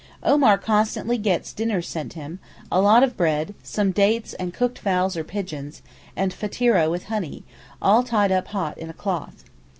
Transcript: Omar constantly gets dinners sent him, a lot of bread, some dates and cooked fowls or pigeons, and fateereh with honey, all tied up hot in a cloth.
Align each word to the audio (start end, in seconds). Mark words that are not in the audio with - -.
Omar 0.23 0.57
constantly 0.57 1.19
gets 1.19 1.53
dinners 1.53 1.87
sent 1.87 2.13
him, 2.13 2.39
a 2.71 2.81
lot 2.81 3.03
of 3.03 3.15
bread, 3.15 3.53
some 3.61 3.91
dates 3.91 4.33
and 4.33 4.51
cooked 4.51 4.79
fowls 4.79 5.15
or 5.15 5.23
pigeons, 5.23 5.83
and 6.15 6.33
fateereh 6.33 6.89
with 6.89 7.03
honey, 7.03 7.43
all 7.83 8.01
tied 8.01 8.31
up 8.31 8.47
hot 8.47 8.79
in 8.79 8.89
a 8.89 8.93
cloth. 8.93 9.43